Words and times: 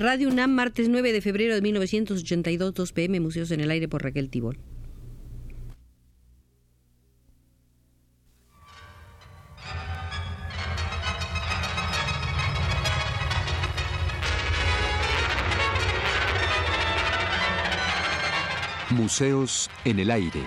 Radio 0.00 0.28
UNAM, 0.28 0.52
martes 0.52 0.88
9 0.88 1.12
de 1.12 1.20
febrero 1.20 1.56
de 1.56 1.60
1982, 1.60 2.72
2 2.72 2.92
pm, 2.92 3.18
Museos 3.18 3.50
en 3.50 3.58
el 3.58 3.68
Aire 3.68 3.88
por 3.88 4.04
Raquel 4.04 4.30
Tibol. 4.30 4.60
Museos 18.90 19.68
en 19.84 19.98
el 19.98 20.12
Aire. 20.12 20.44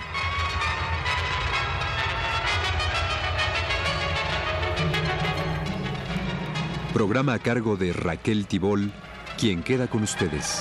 Programa 6.94 7.34
a 7.34 7.38
cargo 7.38 7.76
de 7.76 7.92
Raquel 7.92 8.46
Tibol, 8.46 8.92
quien 9.42 9.60
queda 9.60 9.88
con 9.88 10.04
ustedes. 10.04 10.60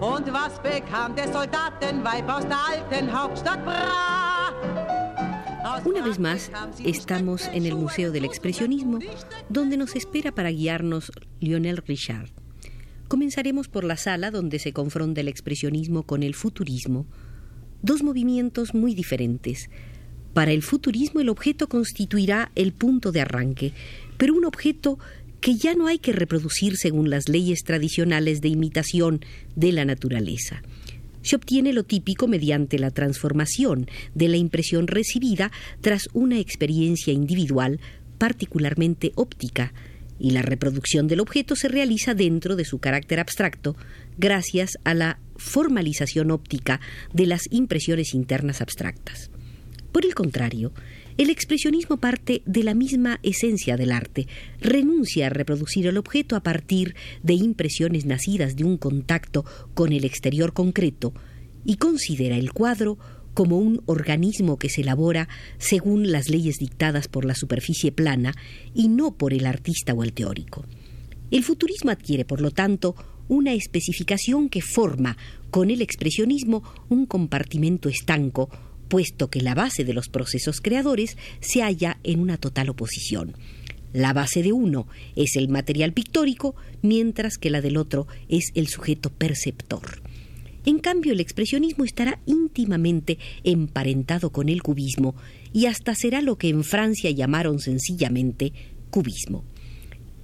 Und 0.00 0.32
was 0.32 0.58
bekam 0.62 1.14
der 1.14 1.30
Soldatenweib 1.30 2.26
aus 2.30 2.46
der 2.46 2.56
alten 2.56 3.12
Hauptstadt 3.12 3.62
Bra? 3.66 4.54
Una 5.84 6.00
vez 6.00 6.18
más, 6.18 6.50
estamos 6.82 7.46
en 7.52 7.66
el 7.66 7.74
Museo 7.74 8.10
del 8.10 8.24
Expresionismo, 8.24 8.98
donde 9.50 9.76
nos 9.76 9.96
espera 9.96 10.32
para 10.32 10.50
guiarnos 10.50 11.12
Lionel 11.40 11.76
Richard. 11.86 12.30
Comenzaremos 13.06 13.68
por 13.68 13.84
la 13.84 13.98
sala 13.98 14.30
donde 14.30 14.58
se 14.60 14.72
confronta 14.72 15.20
el 15.20 15.28
expresionismo 15.28 16.04
con 16.04 16.22
el 16.22 16.34
futurismo, 16.34 17.04
dos 17.82 18.02
movimientos 18.02 18.72
muy 18.72 18.94
diferentes. 18.94 19.68
Para 20.36 20.52
el 20.52 20.60
futurismo 20.60 21.20
el 21.20 21.30
objeto 21.30 21.66
constituirá 21.66 22.52
el 22.56 22.74
punto 22.74 23.10
de 23.10 23.22
arranque, 23.22 23.72
pero 24.18 24.34
un 24.34 24.44
objeto 24.44 24.98
que 25.40 25.54
ya 25.54 25.74
no 25.74 25.86
hay 25.86 25.98
que 25.98 26.12
reproducir 26.12 26.76
según 26.76 27.08
las 27.08 27.30
leyes 27.30 27.60
tradicionales 27.64 28.42
de 28.42 28.48
imitación 28.48 29.24
de 29.54 29.72
la 29.72 29.86
naturaleza. 29.86 30.60
Se 31.22 31.36
obtiene 31.36 31.72
lo 31.72 31.84
típico 31.84 32.28
mediante 32.28 32.78
la 32.78 32.90
transformación 32.90 33.88
de 34.14 34.28
la 34.28 34.36
impresión 34.36 34.88
recibida 34.88 35.52
tras 35.80 36.06
una 36.12 36.38
experiencia 36.38 37.14
individual 37.14 37.80
particularmente 38.18 39.12
óptica, 39.14 39.72
y 40.18 40.32
la 40.32 40.42
reproducción 40.42 41.08
del 41.08 41.20
objeto 41.20 41.56
se 41.56 41.68
realiza 41.68 42.12
dentro 42.12 42.56
de 42.56 42.66
su 42.66 42.78
carácter 42.78 43.20
abstracto 43.20 43.74
gracias 44.18 44.72
a 44.84 44.92
la 44.92 45.18
formalización 45.36 46.30
óptica 46.30 46.82
de 47.14 47.24
las 47.24 47.50
impresiones 47.50 48.12
internas 48.12 48.60
abstractas. 48.60 49.30
Por 49.96 50.04
el 50.04 50.14
contrario, 50.14 50.74
el 51.16 51.30
expresionismo 51.30 51.96
parte 51.96 52.42
de 52.44 52.62
la 52.62 52.74
misma 52.74 53.18
esencia 53.22 53.78
del 53.78 53.92
arte, 53.92 54.26
renuncia 54.60 55.28
a 55.28 55.30
reproducir 55.30 55.86
el 55.86 55.96
objeto 55.96 56.36
a 56.36 56.42
partir 56.42 56.94
de 57.22 57.32
impresiones 57.32 58.04
nacidas 58.04 58.56
de 58.56 58.64
un 58.64 58.76
contacto 58.76 59.46
con 59.72 59.94
el 59.94 60.04
exterior 60.04 60.52
concreto 60.52 61.14
y 61.64 61.76
considera 61.76 62.36
el 62.36 62.52
cuadro 62.52 62.98
como 63.32 63.56
un 63.56 63.80
organismo 63.86 64.58
que 64.58 64.68
se 64.68 64.82
elabora 64.82 65.30
según 65.56 66.12
las 66.12 66.28
leyes 66.28 66.58
dictadas 66.58 67.08
por 67.08 67.24
la 67.24 67.34
superficie 67.34 67.90
plana 67.90 68.34
y 68.74 68.88
no 68.88 69.16
por 69.16 69.32
el 69.32 69.46
artista 69.46 69.94
o 69.94 70.04
el 70.04 70.12
teórico. 70.12 70.66
El 71.30 71.42
futurismo 71.42 71.90
adquiere, 71.90 72.26
por 72.26 72.42
lo 72.42 72.50
tanto, 72.50 72.96
una 73.28 73.54
especificación 73.54 74.50
que 74.50 74.60
forma 74.60 75.16
con 75.50 75.70
el 75.70 75.80
expresionismo 75.80 76.62
un 76.90 77.06
compartimento 77.06 77.88
estanco, 77.88 78.50
puesto 78.88 79.28
que 79.28 79.40
la 79.40 79.54
base 79.54 79.84
de 79.84 79.92
los 79.92 80.08
procesos 80.08 80.60
creadores 80.60 81.16
se 81.40 81.62
halla 81.62 81.98
en 82.02 82.20
una 82.20 82.38
total 82.38 82.70
oposición. 82.70 83.34
La 83.92 84.12
base 84.12 84.42
de 84.42 84.52
uno 84.52 84.86
es 85.14 85.36
el 85.36 85.48
material 85.48 85.92
pictórico, 85.92 86.54
mientras 86.82 87.38
que 87.38 87.50
la 87.50 87.60
del 87.60 87.76
otro 87.76 88.06
es 88.28 88.52
el 88.54 88.68
sujeto 88.68 89.10
perceptor. 89.10 90.02
En 90.66 90.80
cambio, 90.80 91.12
el 91.12 91.20
expresionismo 91.20 91.84
estará 91.84 92.20
íntimamente 92.26 93.18
emparentado 93.44 94.30
con 94.30 94.48
el 94.48 94.62
cubismo 94.62 95.14
y 95.52 95.66
hasta 95.66 95.94
será 95.94 96.20
lo 96.20 96.36
que 96.36 96.48
en 96.48 96.64
Francia 96.64 97.10
llamaron 97.10 97.60
sencillamente 97.60 98.52
cubismo. 98.90 99.44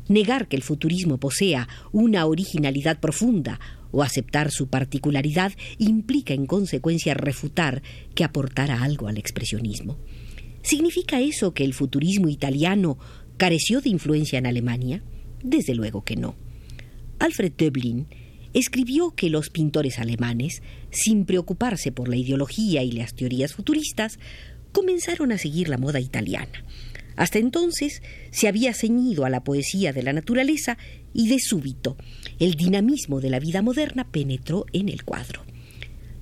Negar 0.08 0.48
que 0.48 0.56
el 0.56 0.62
futurismo 0.62 1.18
posea 1.18 1.68
una 1.92 2.26
originalidad 2.26 2.98
profunda 2.98 3.60
o 3.92 4.02
aceptar 4.02 4.50
su 4.50 4.66
particularidad 4.68 5.52
implica 5.78 6.34
en 6.34 6.46
consecuencia 6.46 7.14
refutar 7.14 7.82
que 8.14 8.24
aportara 8.24 8.82
algo 8.82 9.06
al 9.06 9.18
expresionismo. 9.18 9.98
¿Significa 10.62 11.20
eso 11.20 11.54
que 11.54 11.64
el 11.64 11.74
futurismo 11.74 12.28
italiano 12.28 12.98
careció 13.36 13.80
de 13.80 13.90
influencia 13.90 14.38
en 14.38 14.46
Alemania? 14.46 15.02
Desde 15.42 15.74
luego 15.74 16.04
que 16.04 16.16
no. 16.16 16.34
Alfred 17.18 17.52
Döblin 17.56 18.06
escribió 18.52 19.14
que 19.14 19.30
los 19.30 19.50
pintores 19.50 19.98
alemanes, 19.98 20.62
sin 20.90 21.24
preocuparse 21.24 21.92
por 21.92 22.08
la 22.08 22.16
ideología 22.16 22.82
y 22.82 22.92
las 22.92 23.14
teorías 23.14 23.54
futuristas, 23.54 24.18
comenzaron 24.72 25.32
a 25.32 25.38
seguir 25.38 25.68
la 25.68 25.78
moda 25.78 26.00
italiana. 26.00 26.64
Hasta 27.16 27.38
entonces 27.38 28.02
se 28.30 28.48
había 28.48 28.72
ceñido 28.72 29.24
a 29.24 29.30
la 29.30 29.44
poesía 29.44 29.92
de 29.92 30.02
la 30.02 30.12
naturaleza 30.12 30.78
y 31.14 31.28
de 31.28 31.38
súbito 31.38 31.96
el 32.38 32.54
dinamismo 32.54 33.20
de 33.20 33.30
la 33.30 33.38
vida 33.38 33.62
moderna 33.62 34.08
penetró 34.10 34.66
en 34.72 34.88
el 34.88 35.04
cuadro. 35.04 35.42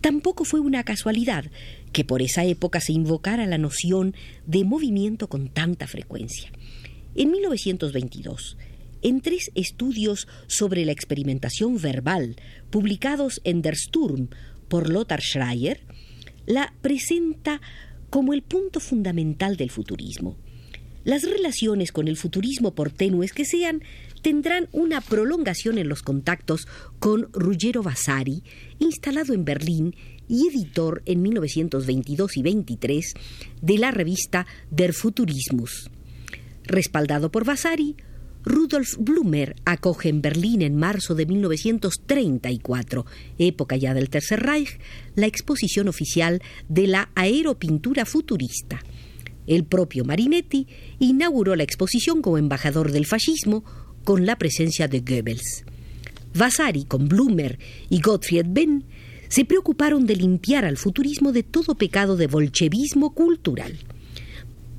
Tampoco 0.00 0.44
fue 0.44 0.60
una 0.60 0.82
casualidad 0.82 1.50
que 1.92 2.04
por 2.04 2.22
esa 2.22 2.44
época 2.44 2.80
se 2.80 2.92
invocara 2.92 3.46
la 3.46 3.58
noción 3.58 4.14
de 4.46 4.64
movimiento 4.64 5.28
con 5.28 5.48
tanta 5.48 5.86
frecuencia. 5.86 6.50
En 7.14 7.30
1922, 7.32 8.56
en 9.02 9.20
tres 9.20 9.50
estudios 9.54 10.28
sobre 10.46 10.84
la 10.84 10.92
experimentación 10.92 11.80
verbal 11.80 12.36
publicados 12.70 13.40
en 13.44 13.62
Der 13.62 13.76
Sturm 13.76 14.28
por 14.68 14.88
Lothar 14.88 15.20
Schreier, 15.20 15.80
la 16.46 16.72
presenta 16.80 17.60
como 18.08 18.32
el 18.32 18.42
punto 18.42 18.80
fundamental 18.80 19.56
del 19.56 19.70
futurismo. 19.70 20.36
Las 21.04 21.22
relaciones 21.22 21.92
con 21.92 22.08
el 22.08 22.16
futurismo, 22.16 22.74
por 22.74 22.90
tenues 22.90 23.32
que 23.32 23.44
sean, 23.44 23.82
tendrán 24.22 24.68
una 24.72 25.00
prolongación 25.00 25.78
en 25.78 25.88
los 25.88 26.02
contactos 26.02 26.66
con 26.98 27.32
Ruggero 27.32 27.82
Vasari, 27.82 28.42
instalado 28.78 29.34
en 29.34 29.44
Berlín 29.44 29.94
y 30.28 30.48
editor 30.48 31.02
en 31.06 31.22
1922 31.22 32.36
y 32.36 32.42
23 32.42 33.14
de 33.60 33.78
la 33.78 33.90
revista 33.90 34.46
Der 34.70 34.92
Futurismus. 34.92 35.90
Respaldado 36.64 37.32
por 37.32 37.44
Vasari, 37.44 37.96
Rudolf 38.42 38.96
Blumer 38.98 39.56
acoge 39.66 40.08
en 40.08 40.22
Berlín 40.22 40.62
en 40.62 40.76
marzo 40.76 41.14
de 41.14 41.26
1934, 41.26 43.04
época 43.38 43.76
ya 43.76 43.92
del 43.92 44.08
Tercer 44.08 44.40
Reich, 44.40 44.78
la 45.14 45.26
exposición 45.26 45.88
oficial 45.88 46.40
de 46.68 46.86
la 46.86 47.10
aeropintura 47.14 48.06
futurista. 48.06 48.80
El 49.46 49.64
propio 49.64 50.04
Marinetti 50.04 50.68
inauguró 51.00 51.56
la 51.56 51.64
exposición 51.64 52.22
como 52.22 52.38
embajador 52.38 52.92
del 52.92 53.04
fascismo 53.04 53.64
con 54.04 54.26
la 54.26 54.36
presencia 54.36 54.88
de 54.88 55.00
Goebbels. 55.00 55.64
Vasari, 56.34 56.84
con 56.84 57.08
Blumer 57.08 57.58
y 57.88 58.00
Gottfried 58.00 58.46
Benn, 58.48 58.84
se 59.28 59.44
preocuparon 59.44 60.06
de 60.06 60.16
limpiar 60.16 60.64
al 60.64 60.76
futurismo 60.76 61.32
de 61.32 61.42
todo 61.42 61.74
pecado 61.76 62.16
de 62.16 62.26
bolchevismo 62.26 63.14
cultural. 63.14 63.78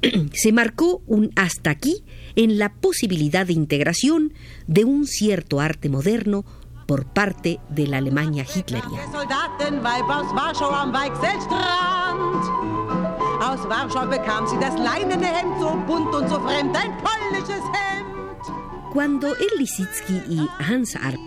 se 0.33 0.51
marcó 0.51 1.01
un 1.07 1.31
hasta 1.35 1.69
aquí 1.69 2.03
en 2.35 2.57
la 2.57 2.73
posibilidad 2.73 3.45
de 3.45 3.53
integración 3.53 4.33
de 4.67 4.85
un 4.85 5.05
cierto 5.05 5.59
arte 5.59 5.89
moderno 5.89 6.45
por 6.87 7.05
parte 7.05 7.59
de 7.69 7.87
la 7.87 7.97
Alemania 7.97 8.43
hitleriana. 8.43 9.05
Cuando 18.91 19.37
Erlisitsky 19.37 20.13
y 20.29 20.39
Hans 20.59 20.97
Arp, 20.97 21.17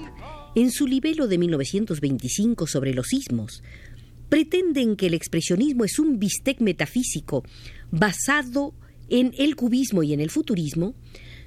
en 0.55 0.71
su 0.71 0.87
libelo 0.87 1.27
de 1.27 1.39
1925 1.39 2.67
sobre 2.67 2.93
los 2.93 3.07
sismos, 3.07 3.63
pretenden 4.29 4.97
que 4.97 5.07
el 5.07 5.15
expresionismo 5.15 5.87
es 5.87 5.99
un 5.99 6.19
bistec 6.19 6.61
metafísico 6.61 7.43
basado 7.91 8.75
en 9.09 9.33
el 9.39 9.57
cubismo 9.57 10.03
y 10.03 10.13
en 10.13 10.21
el 10.21 10.29
futurismo, 10.29 10.95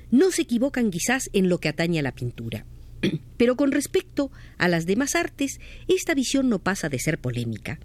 no 0.09 0.31
se 0.31 0.41
equivocan 0.41 0.89
quizás 0.89 1.29
en 1.33 1.49
lo 1.49 1.59
que 1.59 1.69
atañe 1.69 1.99
a 1.99 2.03
la 2.03 2.15
pintura. 2.15 2.65
Pero 3.37 3.55
con 3.55 3.71
respecto 3.71 4.31
a 4.57 4.67
las 4.67 4.87
demás 4.87 5.13
artes, 5.13 5.59
esta 5.87 6.15
visión 6.15 6.49
no 6.49 6.57
pasa 6.57 6.89
de 6.89 6.97
ser 6.97 7.19
polémica. 7.19 7.79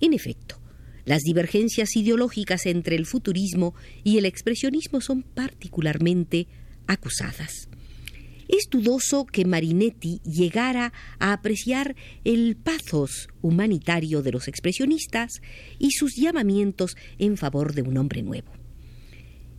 En 0.00 0.12
efecto, 0.12 0.60
las 1.04 1.22
divergencias 1.22 1.96
ideológicas 1.96 2.66
entre 2.66 2.94
el 2.94 3.06
futurismo 3.06 3.74
y 4.04 4.18
el 4.18 4.24
expresionismo 4.24 5.00
son 5.00 5.24
particularmente 5.24 6.46
acusadas. 6.86 7.68
Es 8.48 8.68
dudoso 8.70 9.24
que 9.24 9.46
Marinetti 9.46 10.20
llegara 10.24 10.92
a 11.18 11.32
apreciar 11.32 11.96
el 12.24 12.56
pathos 12.56 13.28
humanitario 13.40 14.22
de 14.22 14.32
los 14.32 14.46
expresionistas 14.46 15.40
y 15.78 15.92
sus 15.92 16.16
llamamientos 16.16 16.96
en 17.18 17.36
favor 17.38 17.72
de 17.72 17.82
un 17.82 17.96
hombre 17.96 18.22
nuevo. 18.22 18.52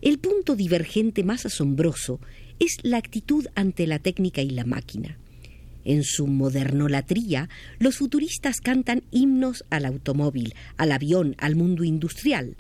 El 0.01 0.19
punto 0.19 0.55
divergente 0.55 1.23
más 1.23 1.45
asombroso 1.45 2.19
es 2.59 2.77
la 2.83 2.97
actitud 2.97 3.47
ante 3.55 3.87
la 3.87 3.99
técnica 3.99 4.41
y 4.41 4.49
la 4.49 4.65
máquina. 4.65 5.17
En 5.85 6.03
su 6.03 6.27
modernolatría, 6.27 7.49
los 7.79 7.97
futuristas 7.97 8.61
cantan 8.61 9.03
himnos 9.11 9.65
al 9.69 9.85
automóvil, 9.85 10.53
al 10.77 10.91
avión, 10.91 11.35
al 11.39 11.55
mundo 11.55 11.83
industrial. 11.83 12.57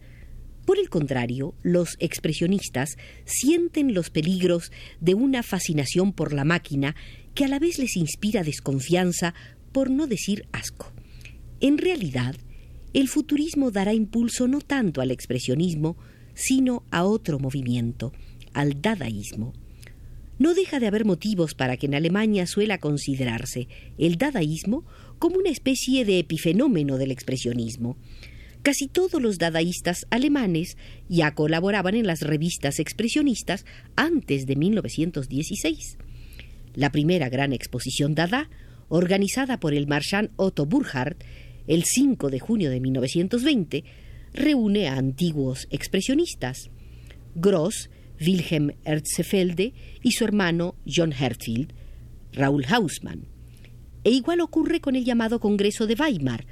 Por 0.65 0.79
el 0.79 0.89
contrario, 0.89 1.55
los 1.61 1.97
expresionistas 1.99 2.97
sienten 3.25 3.93
los 3.93 4.09
peligros 4.09 4.71
de 5.01 5.13
una 5.13 5.43
fascinación 5.43 6.13
por 6.13 6.33
la 6.33 6.45
máquina 6.45 6.95
que 7.33 7.45
a 7.45 7.47
la 7.49 7.59
vez 7.59 7.79
les 7.79 7.97
inspira 7.97 8.43
desconfianza, 8.43 9.33
por 9.71 9.89
no 9.89 10.07
decir 10.07 10.45
asco. 10.51 10.91
En 11.59 11.77
realidad, 11.77 12.35
el 12.93 13.09
futurismo 13.09 13.71
dará 13.71 13.93
impulso 13.93 14.47
no 14.47 14.61
tanto 14.61 15.01
al 15.01 15.11
expresionismo, 15.11 15.97
sino 16.33 16.83
a 16.91 17.03
otro 17.03 17.39
movimiento, 17.39 18.13
al 18.53 18.81
dadaísmo. 18.81 19.53
No 20.39 20.53
deja 20.53 20.79
de 20.79 20.87
haber 20.87 21.05
motivos 21.05 21.53
para 21.53 21.77
que 21.77 21.87
en 21.87 21.95
Alemania 21.95 22.47
suela 22.47 22.77
considerarse 22.77 23.67
el 23.97 24.17
dadaísmo 24.17 24.85
como 25.19 25.37
una 25.37 25.49
especie 25.49 26.05
de 26.05 26.19
epifenómeno 26.19 26.97
del 26.97 27.11
expresionismo. 27.11 27.97
Casi 28.63 28.87
todos 28.87 29.21
los 29.21 29.37
dadaístas 29.37 30.07
alemanes 30.09 30.77
ya 31.09 31.35
colaboraban 31.35 31.95
en 31.95 32.07
las 32.07 32.21
revistas 32.21 32.79
expresionistas 32.79 33.65
antes 33.97 34.45
de 34.45 34.55
1916. 34.55 35.97
La 36.73 36.89
primera 36.89 37.27
gran 37.27 37.51
exposición 37.51 38.15
Dada, 38.15 38.49
organizada 38.87 39.59
por 39.59 39.73
el 39.73 39.85
marchand 39.85 40.31
Otto 40.37 40.65
Burkhardt 40.65 41.21
el 41.67 41.83
5 41.83 42.29
de 42.29 42.39
junio 42.39 42.69
de 42.69 42.79
1920, 42.79 43.83
reúne 44.33 44.87
a 44.87 44.95
antiguos 44.95 45.67
expresionistas. 45.69 46.69
Gross, 47.35 47.89
Wilhelm 48.21 48.71
Erzefelde 48.85 49.73
y 50.01 50.11
su 50.11 50.23
hermano 50.23 50.75
John 50.87 51.11
Hertfield, 51.11 51.73
Raúl 52.31 52.65
Hausmann. 52.65 53.27
E 54.05 54.11
igual 54.11 54.39
ocurre 54.39 54.79
con 54.79 54.95
el 54.95 55.03
llamado 55.03 55.41
Congreso 55.41 55.85
de 55.85 55.95
Weimar, 55.95 56.45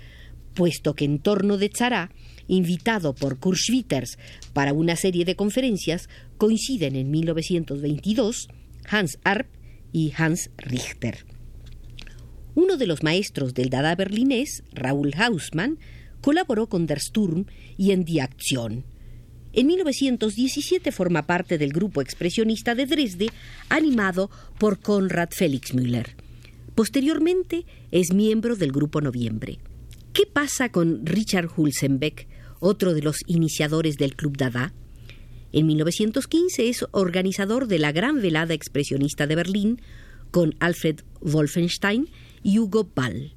puesto 0.54 0.94
que 0.94 1.06
en 1.06 1.20
torno 1.20 1.58
de 1.58 1.70
Tzara, 1.70 2.12
invitado 2.48 3.14
por 3.14 3.40
Kurt 3.40 3.58
Schwitters 3.58 4.18
para 4.54 4.74
una 4.74 4.96
serie 4.96 5.26
de 5.26 5.36
conferencias, 5.36 6.10
coinciden 6.38 6.96
en 6.96 7.12
1922 7.12 8.50
Hans 8.90 9.20
Arp 9.24 9.48
y 9.92 10.14
Hans 10.18 10.50
Richter. 10.58 11.26
Uno 12.56 12.76
de 12.78 12.88
los 12.88 13.04
maestros 13.04 13.54
del 13.54 13.70
Dada 13.70 13.96
berlinés, 13.96 14.64
Raúl 14.74 15.14
Hausmann, 15.16 15.80
colaboró 16.22 16.68
con 16.68 16.86
Der 16.86 17.00
Sturm 17.00 17.46
y 17.78 17.92
en 17.92 18.04
Die 18.04 18.22
Aktion. 18.22 18.84
En 19.54 19.68
1917 19.68 20.92
forma 20.92 21.24
parte 21.24 21.58
del 21.58 21.74
grupo 21.74 22.02
expresionista 22.02 22.76
de 22.76 22.86
Dresde, 22.86 23.30
animado 23.70 24.30
por 24.58 24.80
Konrad 24.80 25.30
Felix 25.32 25.74
Müller. 25.74 26.16
Posteriormente 26.76 27.66
es 27.92 28.14
miembro 28.14 28.56
del 28.56 28.72
grupo 28.72 29.02
Noviembre. 29.02 29.60
¿Qué 30.14 30.26
pasa 30.26 30.70
con 30.70 31.06
Richard 31.06 31.48
Hulsenbeck, 31.56 32.28
otro 32.60 32.94
de 32.94 33.02
los 33.02 33.20
iniciadores 33.28 33.96
del 33.96 34.18
Club 34.18 34.36
Dada? 34.36 34.74
En 35.54 35.68
1915 35.68 36.68
es 36.68 36.86
organizador 36.92 37.68
de 37.68 37.80
la 37.80 37.94
Gran 37.94 38.22
Velada 38.22 38.54
Expresionista 38.54 39.26
de 39.26 39.36
Berlín 39.36 39.82
con 40.30 40.54
Alfred 40.60 41.00
Wolfenstein 41.22 42.10
y 42.44 42.60
Hugo 42.60 42.92
Ball. 42.94 43.36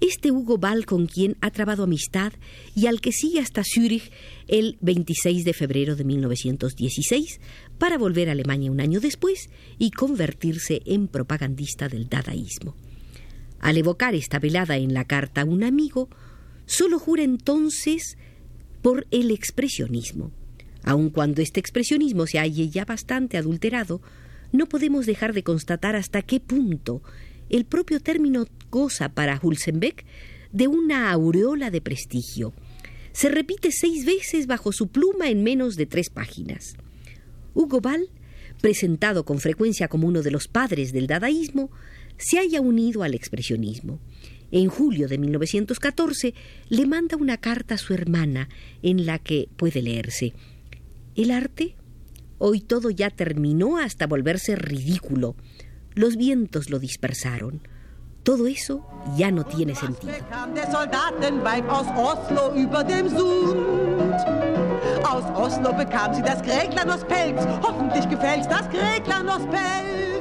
Este 0.00 0.30
Hugo 0.30 0.56
Ball 0.56 0.86
con 0.86 1.08
quien 1.08 1.36
ha 1.42 1.50
trabado 1.50 1.82
amistad 1.82 2.32
y 2.74 2.86
al 2.86 3.02
que 3.02 3.12
sigue 3.12 3.40
hasta 3.40 3.62
Zúrich 3.62 4.10
el 4.48 4.78
26 4.80 5.44
de 5.44 5.52
febrero 5.52 5.94
de 5.94 6.04
1916 6.04 7.38
para 7.76 7.98
volver 7.98 8.30
a 8.30 8.32
Alemania 8.32 8.70
un 8.70 8.80
año 8.80 8.98
después 8.98 9.50
y 9.78 9.90
convertirse 9.90 10.80
en 10.86 11.06
propagandista 11.06 11.90
del 11.90 12.08
dadaísmo. 12.08 12.76
Al 13.64 13.78
evocar 13.78 14.14
esta 14.14 14.38
velada 14.38 14.76
en 14.76 14.92
la 14.92 15.06
carta 15.06 15.46
un 15.46 15.64
amigo, 15.64 16.10
solo 16.66 16.98
jura 16.98 17.22
entonces 17.22 18.18
por 18.82 19.06
el 19.10 19.30
expresionismo. 19.30 20.32
Aun 20.82 21.08
cuando 21.08 21.40
este 21.40 21.60
expresionismo 21.60 22.26
se 22.26 22.38
halle 22.38 22.68
ya 22.68 22.84
bastante 22.84 23.38
adulterado, 23.38 24.02
no 24.52 24.66
podemos 24.66 25.06
dejar 25.06 25.32
de 25.32 25.44
constatar 25.44 25.96
hasta 25.96 26.20
qué 26.20 26.40
punto 26.40 27.02
el 27.48 27.64
propio 27.64 28.00
término 28.00 28.44
goza 28.70 29.08
para 29.08 29.40
Hulsenbeck 29.42 30.04
de 30.52 30.68
una 30.68 31.10
aureola 31.10 31.70
de 31.70 31.80
prestigio. 31.80 32.52
Se 33.12 33.30
repite 33.30 33.72
seis 33.72 34.04
veces 34.04 34.46
bajo 34.46 34.72
su 34.72 34.88
pluma 34.88 35.30
en 35.30 35.42
menos 35.42 35.76
de 35.76 35.86
tres 35.86 36.10
páginas. 36.10 36.76
Hugo 37.54 37.80
Ball, 37.80 38.10
presentado 38.60 39.24
con 39.24 39.38
frecuencia 39.38 39.88
como 39.88 40.06
uno 40.06 40.20
de 40.20 40.32
los 40.32 40.48
padres 40.48 40.92
del 40.92 41.06
dadaísmo, 41.06 41.70
se 42.16 42.38
haya 42.38 42.60
unido 42.60 43.02
al 43.02 43.14
expresionismo. 43.14 44.00
En 44.50 44.68
julio 44.68 45.08
de 45.08 45.18
1914 45.18 46.34
le 46.68 46.86
manda 46.86 47.16
una 47.16 47.38
carta 47.38 47.74
a 47.74 47.78
su 47.78 47.92
hermana 47.92 48.48
en 48.82 49.04
la 49.04 49.18
que 49.18 49.48
puede 49.56 49.82
leerse 49.82 50.32
El 51.16 51.32
arte 51.32 51.74
Hoy 52.38 52.60
todo 52.60 52.90
ya 52.90 53.10
terminó 53.10 53.78
hasta 53.78 54.06
volverse 54.06 54.56
ridículo. 54.56 55.36
Los 55.94 56.16
vientos 56.16 56.68
lo 56.68 56.78
dispersaron. 56.78 57.66
Todo 58.22 58.46
eso 58.46 58.86
ya 59.16 59.30
no 59.30 59.44
tiene 59.44 59.74
sentido. 59.74 60.12
Aus 65.04 65.24
Oslo 65.36 65.72
bekam 65.74 66.14
sie 66.14 66.22
das 66.22 66.42
Pelz. 67.04 67.40
Hoffentlich 67.62 68.08
gefällt's 68.08 68.48
das 68.48 68.66
Pelz. 68.68 70.13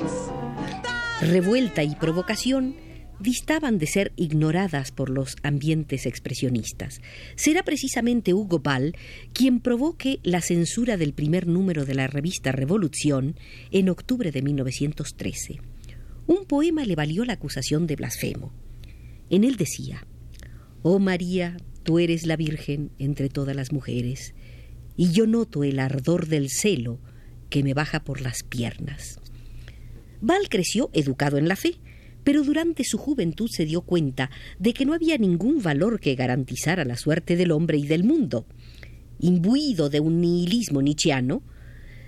Revuelta 1.26 1.84
y 1.84 1.96
provocación 1.96 2.76
distaban 3.18 3.78
de 3.78 3.88
ser 3.88 4.12
ignoradas 4.18 4.92
por 4.92 5.10
los 5.10 5.38
ambientes 5.42 6.06
expresionistas. 6.06 7.00
Será 7.38 7.64
precisamente 7.64 8.34
Hugo 8.34 8.60
Ball 8.60 8.94
quien 9.32 9.62
provoque 9.62 10.20
la 10.24 10.42
censura 10.42 10.98
del 10.98 11.14
primer 11.14 11.48
número 11.48 11.86
de 11.86 11.96
la 11.96 12.08
revista 12.08 12.52
Revolución 12.52 13.38
en 13.72 13.88
octubre 13.88 14.32
de 14.32 14.42
1913. 14.42 15.62
Un 16.28 16.46
poema 16.46 16.84
le 16.84 16.98
valió 16.98 17.24
la 17.24 17.34
acusación 17.34 17.88
de 17.88 17.96
blasfemo. 17.96 18.52
En 19.30 19.46
él 19.46 19.56
decía, 19.56 20.06
Oh 20.82 21.00
María, 21.00 21.56
tú 21.84 22.00
eres 22.00 22.26
la 22.26 22.36
Virgen 22.36 22.92
entre 23.00 23.30
todas 23.30 23.56
las 23.56 23.72
mujeres, 23.72 24.36
y 24.98 25.14
yo 25.14 25.26
noto 25.26 25.64
el 25.64 25.80
ardor 25.80 26.28
del 26.28 26.50
celo 26.50 27.00
que 27.50 27.64
me 27.64 27.74
baja 27.74 28.04
por 28.04 28.20
las 28.20 28.44
piernas. 28.44 29.20
Ball 30.24 30.48
creció 30.48 30.90
educado 30.94 31.38
en 31.38 31.50
la 31.50 31.58
fe, 31.58 31.76
pero 32.24 32.44
durante 32.44 32.86
su 32.86 32.98
juventud 32.98 33.50
se 33.52 33.66
dio 33.66 33.82
cuenta 33.82 34.32
de 34.58 34.74
que 34.74 34.86
no 34.86 34.94
había 34.94 35.18
ningún 35.18 35.62
valor 35.62 36.00
que 36.00 36.16
garantizara 36.16 36.86
la 36.86 36.96
suerte 36.96 37.36
del 37.36 37.52
hombre 37.52 37.78
y 37.78 37.86
del 37.86 38.06
mundo. 38.06 38.46
Imbuido 39.20 39.90
de 39.90 40.00
un 40.00 40.22
nihilismo 40.22 40.82
nietzscheano, 40.82 41.44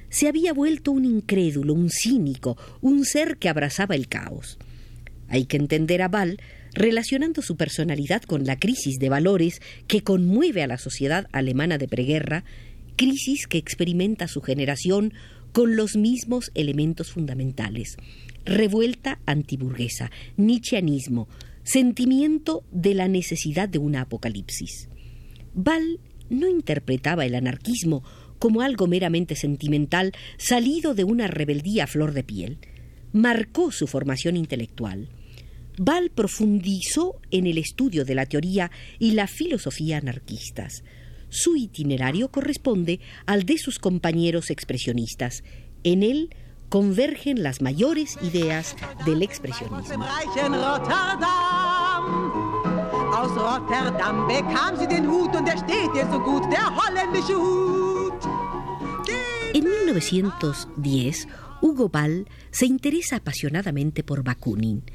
se 0.07 0.29
había 0.29 0.53
vuelto 0.53 0.93
un 0.93 1.03
incrédulo, 1.03 1.73
un 1.73 1.89
cínico, 1.89 2.57
un 2.79 3.03
ser 3.03 3.35
que 3.35 3.49
abrazaba 3.49 3.95
el 3.95 4.07
caos. 4.07 4.57
Hay 5.27 5.43
que 5.43 5.57
entender 5.57 6.01
a 6.01 6.07
Val 6.07 6.37
relacionando 6.73 7.41
su 7.41 7.57
personalidad 7.57 8.21
con 8.21 8.45
la 8.45 8.57
crisis 8.57 8.97
de 8.97 9.09
valores 9.09 9.61
que 9.87 10.03
conmueve 10.03 10.63
a 10.63 10.67
la 10.67 10.77
sociedad 10.77 11.27
alemana 11.33 11.77
de 11.77 11.89
preguerra, 11.89 12.45
crisis 12.95 13.47
que 13.47 13.57
experimenta 13.57 14.29
su 14.29 14.41
generación 14.41 15.13
con 15.55 15.77
los 15.77 15.95
mismos 15.95 16.51
elementos 16.53 17.13
fundamentales 17.13 17.95
revuelta 18.43 19.21
antiburguesa, 19.25 20.11
nietzscheanismo, 20.35 21.29
sentimiento 21.63 22.65
de 22.73 22.93
la 22.93 23.07
necesidad 23.07 23.69
de 23.69 23.77
una 23.77 24.01
apocalipsis. 24.01 24.89
Val 25.53 26.01
no 26.29 26.49
interpretaba 26.49 27.25
el 27.25 27.35
anarquismo 27.35 28.03
como 28.37 28.63
algo 28.63 28.87
meramente 28.87 29.37
sentimental 29.37 30.11
salido 30.37 30.93
de 30.93 31.05
una 31.05 31.27
rebeldía 31.27 31.85
a 31.85 31.87
flor 31.87 32.11
de 32.11 32.25
piel. 32.25 32.57
Marcó 33.13 33.71
su 33.71 33.87
formación 33.87 34.35
intelectual. 34.35 35.07
Val 35.77 36.11
profundizó 36.13 37.21
en 37.31 37.47
el 37.47 37.59
estudio 37.59 38.03
de 38.03 38.15
la 38.15 38.25
teoría 38.25 38.71
y 38.99 39.11
la 39.11 39.27
filosofía 39.27 39.99
anarquistas. 39.99 40.83
Su 41.35 41.57
itinerario 41.57 42.29
corresponde 42.29 43.01
al 43.25 43.43
de 43.43 43.57
sus 43.57 43.77
compañeros 43.77 44.49
expresionistas. 44.49 45.43
En 45.83 46.01
él 46.01 46.33
convergen 46.69 47.43
las 47.43 47.61
mayores 47.61 48.17
ideas 48.21 48.77
del 49.05 49.21
expresionismo. 49.21 50.05
En 59.53 59.63
1910, 59.65 61.27
Hugo 61.61 61.89
Ball 61.89 62.29
se 62.51 62.65
interesa 62.65 63.17
apasionadamente 63.17 64.05
por 64.05 64.23
Bakunin. 64.23 64.85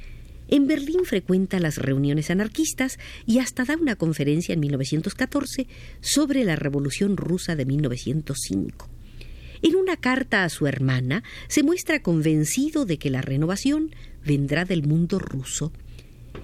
En 0.53 0.67
Berlín 0.67 1.05
frecuenta 1.05 1.61
las 1.61 1.79
reuniones 1.79 2.29
anarquistas 2.29 2.99
y 3.25 3.39
hasta 3.39 3.65
da 3.65 3.77
una 3.77 3.95
conferencia 3.95 4.53
en 4.53 4.59
1914 4.59 5.69
sobre 6.01 6.43
la 6.43 6.57
Revolución 6.57 7.17
Rusa 7.17 7.55
de 7.55 7.65
1905. 7.65 8.89
En 9.63 9.77
una 9.77 9.97
carta 9.97 10.43
a 10.43 10.49
su 10.49 10.67
hermana 10.67 11.23
se 11.47 11.63
muestra 11.63 12.03
convencido 12.03 12.85
de 12.85 12.99
que 12.99 13.11
la 13.11 13.23
renovación 13.23 13.95
vendrá 14.27 14.65
del 14.65 14.83
mundo 14.83 15.21
ruso. 15.21 15.73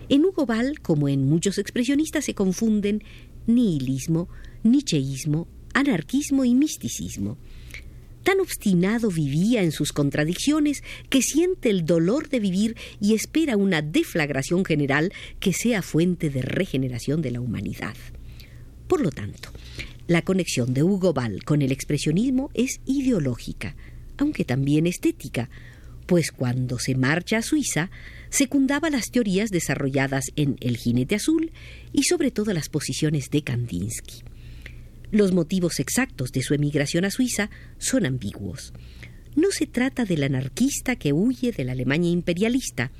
En 0.08 0.24
Hugo 0.24 0.46
Ball, 0.46 0.78
como 0.80 1.08
en 1.08 1.28
muchos 1.28 1.58
expresionistas, 1.58 2.26
se 2.26 2.34
confunden 2.34 3.02
nihilismo, 3.48 4.28
nicheísmo, 4.62 5.48
anarquismo 5.74 6.44
y 6.44 6.54
misticismo. 6.54 7.38
Tan 8.26 8.40
obstinado 8.40 9.08
vivía 9.08 9.62
en 9.62 9.70
sus 9.70 9.92
contradicciones 9.92 10.82
que 11.08 11.22
siente 11.22 11.70
el 11.70 11.86
dolor 11.86 12.28
de 12.28 12.40
vivir 12.40 12.76
y 13.00 13.14
espera 13.14 13.56
una 13.56 13.82
deflagración 13.82 14.64
general 14.64 15.12
que 15.38 15.52
sea 15.52 15.80
fuente 15.80 16.28
de 16.28 16.42
regeneración 16.42 17.22
de 17.22 17.30
la 17.30 17.40
humanidad. 17.40 17.94
Por 18.88 19.00
lo 19.00 19.12
tanto, 19.12 19.50
la 20.08 20.22
conexión 20.22 20.74
de 20.74 20.82
Hugo 20.82 21.12
Ball 21.12 21.44
con 21.44 21.62
el 21.62 21.70
expresionismo 21.70 22.50
es 22.54 22.80
ideológica, 22.84 23.76
aunque 24.16 24.44
también 24.44 24.88
estética, 24.88 25.48
pues 26.06 26.32
cuando 26.32 26.80
se 26.80 26.96
marcha 26.96 27.38
a 27.38 27.42
Suiza, 27.42 27.92
secundaba 28.28 28.90
las 28.90 29.12
teorías 29.12 29.50
desarrolladas 29.50 30.24
en 30.34 30.56
El 30.58 30.78
jinete 30.78 31.14
azul 31.14 31.52
y 31.92 32.02
sobre 32.02 32.32
todo 32.32 32.52
las 32.52 32.70
posiciones 32.70 33.30
de 33.30 33.42
Kandinsky. 33.42 34.24
Los 35.10 35.32
motivos 35.32 35.78
exactos 35.80 36.32
de 36.32 36.42
su 36.42 36.54
emigración 36.54 37.04
a 37.04 37.10
Suiza 37.10 37.50
son 37.78 38.06
ambiguos. 38.06 38.72
No 39.36 39.50
se 39.50 39.66
trata 39.66 40.04
del 40.04 40.24
anarquista 40.24 40.96
que 40.96 41.12
huye 41.12 41.52
de 41.52 41.64
la 41.64 41.72
Alemania 41.72 42.10
imperialista, 42.10 42.90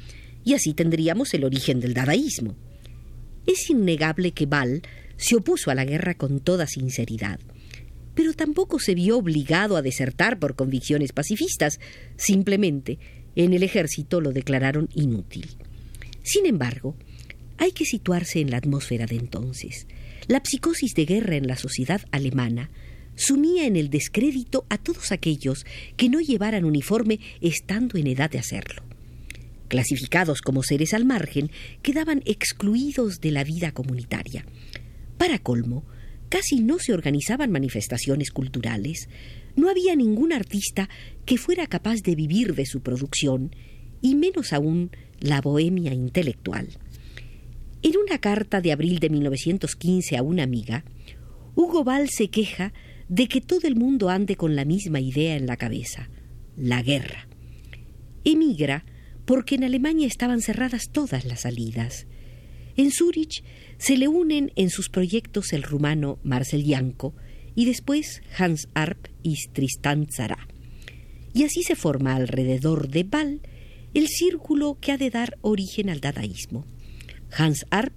y 0.44 0.54
así 0.54 0.74
tendríamos 0.74 1.34
el 1.34 1.44
origen 1.44 1.80
del 1.80 1.94
dadaísmo. 1.94 2.56
Es 3.46 3.68
innegable 3.70 4.32
que 4.32 4.46
Ball 4.46 4.82
se 5.16 5.36
opuso 5.36 5.70
a 5.70 5.74
la 5.74 5.84
guerra 5.84 6.14
con 6.14 6.40
toda 6.40 6.66
sinceridad, 6.66 7.40
pero 8.14 8.32
tampoco 8.32 8.78
se 8.78 8.94
vio 8.94 9.18
obligado 9.18 9.76
a 9.76 9.82
desertar 9.82 10.38
por 10.38 10.54
convicciones 10.54 11.12
pacifistas, 11.12 11.80
simplemente 12.16 12.98
en 13.34 13.52
el 13.52 13.62
ejército 13.62 14.20
lo 14.20 14.32
declararon 14.32 14.88
inútil. 14.94 15.56
Sin 16.22 16.46
embargo, 16.46 16.96
hay 17.58 17.72
que 17.72 17.84
situarse 17.84 18.40
en 18.40 18.50
la 18.50 18.58
atmósfera 18.58 19.06
de 19.06 19.16
entonces. 19.16 19.86
La 20.28 20.40
psicosis 20.44 20.94
de 20.94 21.04
guerra 21.04 21.36
en 21.36 21.46
la 21.46 21.56
sociedad 21.56 22.00
alemana 22.10 22.68
sumía 23.14 23.64
en 23.64 23.76
el 23.76 23.90
descrédito 23.90 24.66
a 24.68 24.76
todos 24.76 25.12
aquellos 25.12 25.64
que 25.96 26.08
no 26.08 26.20
llevaran 26.20 26.64
uniforme 26.64 27.20
estando 27.40 27.96
en 27.96 28.08
edad 28.08 28.28
de 28.28 28.40
hacerlo. 28.40 28.82
Clasificados 29.68 30.42
como 30.42 30.64
seres 30.64 30.94
al 30.94 31.04
margen, 31.04 31.52
quedaban 31.80 32.22
excluidos 32.24 33.20
de 33.20 33.30
la 33.30 33.44
vida 33.44 33.70
comunitaria. 33.70 34.44
Para 35.16 35.38
colmo, 35.38 35.84
casi 36.28 36.58
no 36.58 36.80
se 36.80 36.92
organizaban 36.92 37.52
manifestaciones 37.52 38.32
culturales, 38.32 39.08
no 39.54 39.70
había 39.70 39.94
ningún 39.94 40.32
artista 40.32 40.88
que 41.24 41.38
fuera 41.38 41.68
capaz 41.68 42.02
de 42.02 42.16
vivir 42.16 42.56
de 42.56 42.66
su 42.66 42.80
producción, 42.80 43.54
y 44.02 44.16
menos 44.16 44.52
aún 44.52 44.90
la 45.20 45.40
bohemia 45.40 45.94
intelectual. 45.94 46.68
En 47.82 47.92
una 47.96 48.18
carta 48.18 48.60
de 48.60 48.72
abril 48.72 48.98
de 48.98 49.10
1915 49.10 50.16
a 50.16 50.22
una 50.22 50.42
amiga, 50.42 50.84
Hugo 51.54 51.84
Ball 51.84 52.08
se 52.08 52.28
queja 52.28 52.72
de 53.08 53.28
que 53.28 53.40
todo 53.40 53.68
el 53.68 53.76
mundo 53.76 54.08
ande 54.08 54.36
con 54.36 54.56
la 54.56 54.64
misma 54.64 55.00
idea 55.00 55.36
en 55.36 55.46
la 55.46 55.56
cabeza, 55.56 56.08
la 56.56 56.82
guerra. 56.82 57.28
Emigra 58.24 58.84
porque 59.24 59.56
en 59.56 59.64
Alemania 59.64 60.06
estaban 60.06 60.40
cerradas 60.40 60.90
todas 60.90 61.24
las 61.24 61.40
salidas. 61.42 62.06
En 62.76 62.90
Zúrich 62.90 63.42
se 63.78 63.96
le 63.96 64.08
unen 64.08 64.52
en 64.56 64.70
sus 64.70 64.88
proyectos 64.88 65.52
el 65.52 65.62
rumano 65.62 66.18
Marcel 66.22 66.64
Janko 66.66 67.14
y 67.54 67.64
después 67.64 68.22
Hans 68.38 68.68
Arp 68.74 69.08
y 69.22 69.34
Tristan 69.52 70.06
Tzara. 70.06 70.46
Y 71.32 71.44
así 71.44 71.62
se 71.62 71.76
forma 71.76 72.14
alrededor 72.14 72.88
de 72.88 73.04
Ball 73.04 73.40
el 73.94 74.08
círculo 74.08 74.78
que 74.80 74.92
ha 74.92 74.98
de 74.98 75.10
dar 75.10 75.38
origen 75.40 75.90
al 75.90 76.00
dadaísmo. 76.00 76.66
Hans 77.30 77.66
Arp 77.70 77.92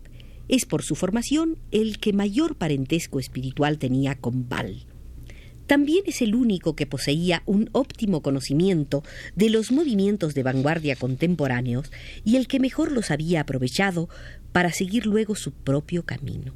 es 0.47 0.65
por 0.65 0.83
su 0.83 0.95
formación 0.95 1.57
el 1.71 1.99
que 1.99 2.13
mayor 2.13 2.55
parentesco 2.55 3.19
espiritual 3.19 3.77
tenía 3.77 4.15
con 4.15 4.49
Ball. 4.49 4.85
También 5.67 6.03
es 6.07 6.23
el 6.23 6.33
único 6.33 6.75
que 6.75 6.87
poseía 6.87 7.43
un 7.45 7.69
óptimo 7.73 8.23
conocimiento 8.23 9.03
de 9.35 9.51
los 9.51 9.71
movimientos 9.71 10.33
de 10.33 10.41
vanguardia 10.41 10.95
contemporáneos 10.95 11.91
y 12.25 12.37
el 12.37 12.47
que 12.47 12.59
mejor 12.59 12.91
los 12.91 13.11
había 13.11 13.41
aprovechado 13.41 14.09
para 14.51 14.73
seguir 14.73 15.05
luego 15.05 15.35
su 15.35 15.51
propio 15.51 16.03
camino. 16.03 16.55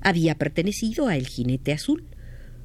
Había 0.00 0.36
pertenecido 0.36 1.08
a 1.08 1.16
El 1.16 1.26
Jinete 1.26 1.72
Azul. 1.72 2.04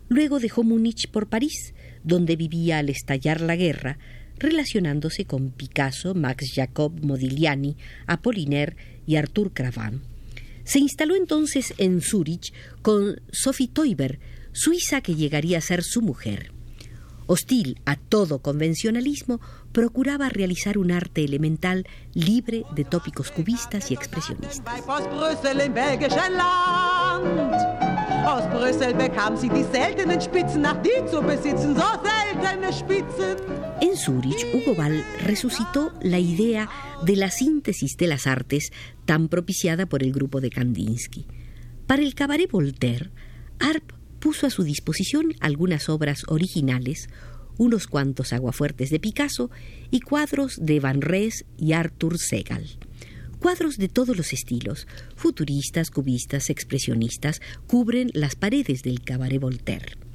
Luego 0.07 0.39
dejó 0.39 0.63
Múnich 0.63 1.09
por 1.09 1.29
París, 1.29 1.73
donde 2.03 2.35
vivía 2.35 2.77
al 2.77 2.89
estallar 2.89 3.41
la 3.41 3.55
guerra, 3.55 3.97
relacionándose 4.37 5.25
con 5.25 5.49
Picasso, 5.49 6.13
Max 6.13 6.51
Jacob 6.53 6.93
Modigliani, 7.03 7.75
Apollinaire 8.05 8.75
y 9.07 9.15
Arthur 9.15 9.51
Cravan. 9.53 10.01
Se 10.63 10.79
instaló 10.79 11.15
entonces 11.15 11.73
en 11.77 12.01
Zúrich 12.01 12.53
con 12.83 13.21
Sophie 13.31 13.69
Teuber, 13.69 14.19
suiza 14.51 15.01
que 15.01 15.15
llegaría 15.15 15.57
a 15.57 15.61
ser 15.61 15.81
su 15.81 16.01
mujer. 16.01 16.51
Hostil 17.25 17.81
a 17.85 17.95
todo 17.95 18.39
convencionalismo, 18.39 19.41
procuraba 19.71 20.29
realizar 20.29 20.77
un 20.77 20.91
arte 20.91 21.23
elemental 21.23 21.85
libre 22.13 22.63
de 22.73 22.83
tópicos 22.85 23.31
cubistas 23.31 23.91
y 23.91 23.93
expresionistas. 23.93 24.81
En 33.97 34.03
Zúrich, 34.03 34.45
Hugo 34.53 34.75
Ball 34.75 35.03
resucitó 35.23 35.91
la 36.03 36.19
idea 36.19 36.69
de 37.03 37.15
la 37.15 37.31
síntesis 37.31 37.97
de 37.97 38.05
las 38.05 38.27
artes 38.27 38.71
tan 39.05 39.27
propiciada 39.27 39.87
por 39.87 40.03
el 40.03 40.13
grupo 40.13 40.39
de 40.39 40.51
Kandinsky. 40.51 41.25
Para 41.87 42.03
el 42.03 42.13
cabaret 42.13 42.51
Voltaire, 42.51 43.09
Arp 43.57 43.93
puso 44.19 44.45
a 44.45 44.51
su 44.51 44.63
disposición 44.63 45.33
algunas 45.39 45.89
obras 45.89 46.25
originales, 46.27 47.09
unos 47.57 47.87
cuantos 47.87 48.33
aguafuertes 48.33 48.91
de 48.91 48.99
Picasso 48.99 49.49
y 49.89 50.01
cuadros 50.01 50.57
de 50.61 50.79
Van 50.79 51.01
Res 51.01 51.45
y 51.57 51.73
Arthur 51.73 52.19
Segal. 52.19 52.67
Cuadros 53.39 53.77
de 53.77 53.89
todos 53.89 54.15
los 54.15 54.31
estilos, 54.31 54.85
futuristas, 55.15 55.89
cubistas, 55.89 56.51
expresionistas, 56.51 57.41
cubren 57.65 58.11
las 58.13 58.35
paredes 58.35 58.83
del 58.83 59.01
cabaret 59.01 59.41
Voltaire. 59.41 60.06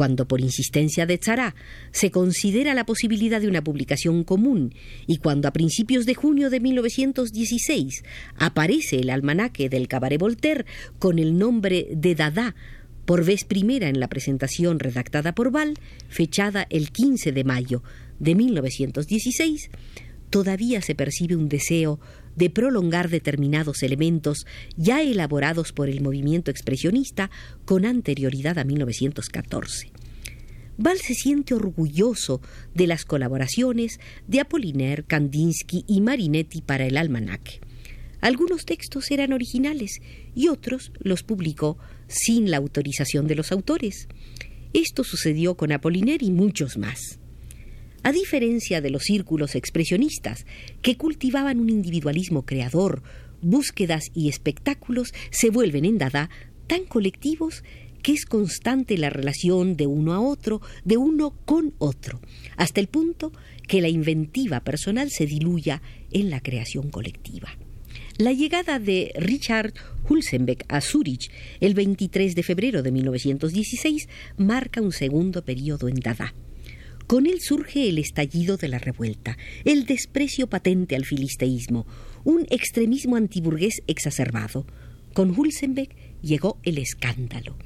Cuando 0.00 0.26
por 0.26 0.40
insistencia 0.40 1.04
de 1.04 1.18
Tzara 1.18 1.54
se 1.90 2.10
considera 2.10 2.72
la 2.72 2.86
posibilidad 2.86 3.38
de 3.38 3.48
una 3.48 3.62
publicación 3.62 4.24
común 4.24 4.74
y 5.06 5.18
cuando 5.18 5.46
a 5.46 5.52
principios 5.52 6.06
de 6.06 6.14
junio 6.14 6.48
de 6.48 6.58
1916 6.58 8.02
aparece 8.34 9.00
el 9.00 9.10
almanaque 9.10 9.68
del 9.68 9.88
cabaret 9.88 10.18
Voltaire 10.18 10.64
con 10.98 11.18
el 11.18 11.36
nombre 11.36 11.86
de 11.92 12.14
Dada 12.14 12.54
por 13.04 13.26
vez 13.26 13.44
primera 13.44 13.90
en 13.90 14.00
la 14.00 14.08
presentación 14.08 14.78
redactada 14.78 15.34
por 15.34 15.50
Val, 15.50 15.74
fechada 16.08 16.66
el 16.70 16.92
15 16.92 17.32
de 17.32 17.44
mayo 17.44 17.82
de 18.18 18.34
1916, 18.36 19.68
todavía 20.30 20.80
se 20.80 20.94
percibe 20.94 21.36
un 21.36 21.50
deseo 21.50 22.00
de 22.40 22.48
prolongar 22.48 23.10
determinados 23.10 23.82
elementos 23.82 24.46
ya 24.74 25.02
elaborados 25.02 25.72
por 25.72 25.90
el 25.90 26.00
movimiento 26.00 26.50
expresionista 26.50 27.30
con 27.66 27.84
anterioridad 27.84 28.58
a 28.58 28.64
1914. 28.64 29.92
Val 30.78 30.96
se 30.98 31.12
siente 31.12 31.52
orgulloso 31.52 32.40
de 32.74 32.86
las 32.86 33.04
colaboraciones 33.04 34.00
de 34.26 34.40
Apollinaire, 34.40 35.04
Kandinsky 35.04 35.84
y 35.86 36.00
Marinetti 36.00 36.62
para 36.62 36.86
el 36.86 36.96
almanaque. 36.96 37.60
Algunos 38.22 38.64
textos 38.64 39.10
eran 39.10 39.34
originales 39.34 40.00
y 40.34 40.48
otros 40.48 40.92
los 40.98 41.22
publicó 41.22 41.76
sin 42.08 42.50
la 42.50 42.56
autorización 42.56 43.26
de 43.26 43.34
los 43.34 43.52
autores. 43.52 44.08
Esto 44.72 45.04
sucedió 45.04 45.58
con 45.58 45.72
Apollinaire 45.72 46.24
y 46.24 46.30
muchos 46.30 46.78
más. 46.78 47.18
A 48.02 48.12
diferencia 48.12 48.80
de 48.80 48.90
los 48.90 49.04
círculos 49.04 49.54
expresionistas, 49.54 50.46
que 50.80 50.96
cultivaban 50.96 51.60
un 51.60 51.68
individualismo 51.68 52.46
creador, 52.46 53.02
búsquedas 53.42 54.10
y 54.14 54.28
espectáculos 54.28 55.12
se 55.30 55.50
vuelven 55.50 55.84
en 55.84 55.98
Dada 55.98 56.30
tan 56.66 56.84
colectivos 56.84 57.62
que 58.02 58.12
es 58.12 58.24
constante 58.24 58.96
la 58.96 59.10
relación 59.10 59.76
de 59.76 59.86
uno 59.86 60.14
a 60.14 60.20
otro, 60.20 60.62
de 60.84 60.96
uno 60.96 61.36
con 61.44 61.74
otro, 61.78 62.20
hasta 62.56 62.80
el 62.80 62.88
punto 62.88 63.32
que 63.68 63.82
la 63.82 63.88
inventiva 63.88 64.60
personal 64.60 65.10
se 65.10 65.26
diluya 65.26 65.82
en 66.10 66.30
la 66.30 66.40
creación 66.40 66.90
colectiva. 66.90 67.50
La 68.16 68.32
llegada 68.32 68.78
de 68.78 69.12
Richard 69.16 69.74
Hulsenbeck 70.08 70.64
a 70.68 70.80
Zúrich 70.80 71.30
el 71.60 71.74
23 71.74 72.34
de 72.34 72.42
febrero 72.42 72.82
de 72.82 72.92
1916 72.92 74.08
marca 74.38 74.80
un 74.80 74.92
segundo 74.92 75.44
periodo 75.44 75.88
en 75.88 75.96
Dada. 75.96 76.34
Con 77.10 77.26
él 77.26 77.40
surge 77.40 77.88
el 77.88 77.98
estallido 77.98 78.56
de 78.56 78.68
la 78.68 78.78
revuelta, 78.78 79.36
el 79.64 79.84
desprecio 79.84 80.46
patente 80.46 80.94
al 80.94 81.04
filisteísmo, 81.04 81.84
un 82.22 82.46
extremismo 82.50 83.16
antiburgués 83.16 83.82
exacerbado. 83.88 84.64
Con 85.12 85.36
Hulsenbeck 85.36 85.90
llegó 86.22 86.60
el 86.62 86.78
escándalo. 86.78 87.56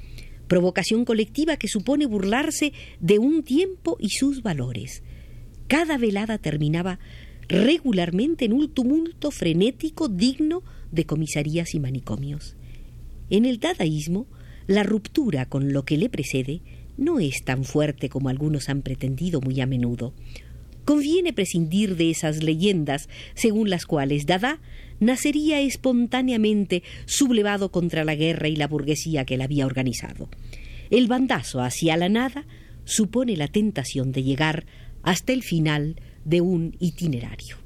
provocación 0.48 1.04
colectiva 1.04 1.58
que 1.58 1.68
supone 1.68 2.06
burlarse 2.06 2.72
de 3.00 3.18
un 3.18 3.42
tiempo 3.42 3.98
y 4.00 4.08
sus 4.08 4.42
valores. 4.42 5.02
Cada 5.68 5.98
velada 5.98 6.38
terminaba 6.38 6.98
regularmente 7.46 8.46
en 8.46 8.54
un 8.54 8.72
tumulto 8.72 9.30
frenético 9.30 10.08
digno 10.08 10.62
de 10.90 11.04
comisarías 11.04 11.74
y 11.74 11.80
manicomios. 11.80 12.56
En 13.28 13.44
el 13.44 13.60
dadaísmo, 13.60 14.26
la 14.66 14.84
ruptura 14.84 15.44
con 15.44 15.74
lo 15.74 15.84
que 15.84 15.98
le 15.98 16.08
precede 16.08 16.62
no 16.96 17.18
es 17.20 17.44
tan 17.44 17.64
fuerte 17.64 18.08
como 18.08 18.28
algunos 18.28 18.68
han 18.68 18.82
pretendido 18.82 19.40
muy 19.40 19.60
a 19.60 19.66
menudo. 19.66 20.14
Conviene 20.84 21.32
prescindir 21.32 21.96
de 21.96 22.10
esas 22.10 22.42
leyendas 22.42 23.08
según 23.34 23.70
las 23.70 23.86
cuales 23.86 24.26
Dada 24.26 24.60
nacería 25.00 25.60
espontáneamente 25.60 26.82
sublevado 27.06 27.70
contra 27.70 28.04
la 28.04 28.14
guerra 28.14 28.48
y 28.48 28.56
la 28.56 28.68
burguesía 28.68 29.24
que 29.24 29.36
la 29.36 29.44
había 29.44 29.66
organizado. 29.66 30.28
El 30.90 31.06
bandazo 31.06 31.62
hacia 31.62 31.96
la 31.96 32.08
nada 32.08 32.46
supone 32.84 33.36
la 33.36 33.48
tentación 33.48 34.12
de 34.12 34.22
llegar 34.22 34.66
hasta 35.02 35.32
el 35.32 35.42
final 35.42 36.00
de 36.24 36.40
un 36.40 36.76
itinerario. 36.78 37.56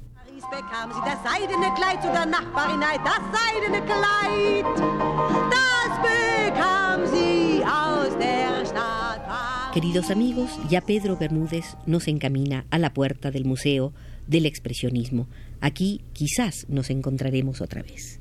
Queridos 9.73 10.09
amigos, 10.09 10.49
ya 10.67 10.81
Pedro 10.81 11.15
Bermúdez 11.15 11.77
nos 11.85 12.07
encamina 12.07 12.65
a 12.71 12.79
la 12.79 12.91
puerta 12.91 13.29
del 13.29 13.45
Museo 13.45 13.93
del 14.25 14.47
Expresionismo. 14.47 15.27
Aquí 15.61 16.01
quizás 16.11 16.65
nos 16.69 16.89
encontraremos 16.89 17.61
otra 17.61 17.83
vez. 17.83 18.19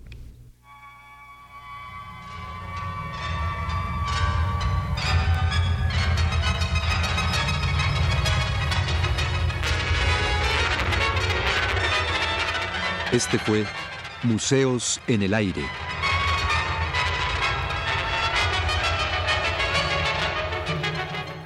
Este 13.11 13.39
fue 13.39 13.65
Museos 14.23 15.01
en 15.07 15.23
el 15.23 15.33
Aire. 15.33 15.63